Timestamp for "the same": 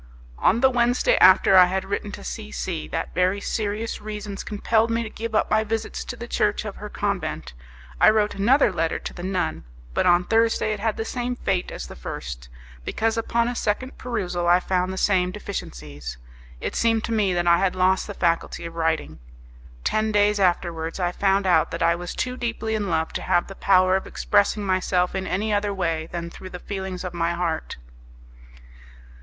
10.97-11.35, 14.91-15.29